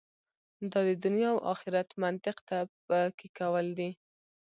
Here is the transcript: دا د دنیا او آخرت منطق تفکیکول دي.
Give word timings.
دا 0.71 0.79
د 0.87 0.89
دنیا 1.03 1.29
او 1.33 1.39
آخرت 1.53 1.89
منطق 2.01 2.37
تفکیکول 2.49 3.67
دي. 3.79 3.89